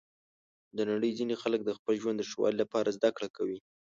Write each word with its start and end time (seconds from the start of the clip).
د 0.77 0.79
نړۍ 0.91 1.11
ځینې 1.19 1.35
خلک 1.41 1.61
د 1.65 1.69
خپل 1.77 1.93
ژوند 2.01 2.17
د 2.19 2.23
ښه 2.29 2.37
والي 2.41 2.57
لپاره 2.63 2.95
زده 2.97 3.09
کړه 3.17 3.29
کوي. 3.37 3.57